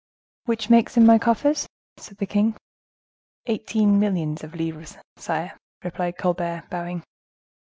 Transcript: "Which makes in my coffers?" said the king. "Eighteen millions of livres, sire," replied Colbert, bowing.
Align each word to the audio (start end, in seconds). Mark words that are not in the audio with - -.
"Which 0.45 0.67
makes 0.67 0.97
in 0.97 1.05
my 1.05 1.19
coffers?" 1.19 1.67
said 1.97 2.17
the 2.17 2.25
king. 2.25 2.55
"Eighteen 3.45 3.99
millions 3.99 4.43
of 4.43 4.55
livres, 4.55 4.97
sire," 5.17 5.55
replied 5.83 6.17
Colbert, 6.17 6.69
bowing. 6.71 7.03